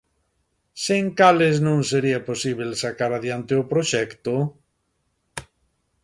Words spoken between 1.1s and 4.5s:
cales non sería posíbel sacar adiante o proxecto?